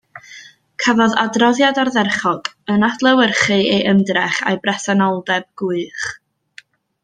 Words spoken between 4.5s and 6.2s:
a'i bresenoldeb gwych